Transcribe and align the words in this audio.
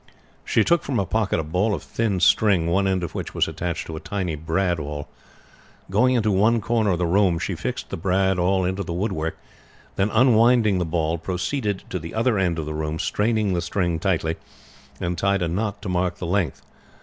She 0.43 0.63
took 0.63 0.81
from 0.81 0.97
her 0.97 1.05
pocket 1.05 1.39
a 1.39 1.43
ball 1.43 1.75
of 1.75 1.83
thin 1.83 2.19
string, 2.21 2.65
one 2.65 2.87
end 2.87 3.03
of 3.03 3.13
which 3.13 3.35
was 3.35 3.47
attached 3.47 3.85
to 3.85 3.95
a 3.95 3.99
tiny 3.99 4.33
brad 4.33 4.79
awl. 4.79 5.07
Going 5.91 6.15
into 6.15 6.31
one 6.31 6.59
corner 6.59 6.89
of 6.89 6.97
the 6.97 7.05
room 7.05 7.37
she 7.37 7.53
fixed 7.53 7.91
the 7.91 7.97
brad 7.97 8.39
awl 8.39 8.65
into 8.65 8.81
the 8.81 8.93
woodwork; 8.95 9.37
then, 9.97 10.09
unwinding 10.09 10.79
the 10.79 10.85
ball, 10.85 11.19
proceeded 11.19 11.83
to 11.91 11.99
the 11.99 12.15
other 12.15 12.39
end 12.39 12.57
of 12.57 12.65
the 12.65 12.73
room, 12.73 12.97
straining 12.97 13.53
the 13.53 13.61
string 13.61 13.99
tightly, 13.99 14.37
and 14.99 15.19
tied 15.19 15.43
a 15.43 15.47
knot 15.47 15.83
to 15.83 15.89
mark 15.89 16.15
the 16.17 16.25
length. 16.25 16.63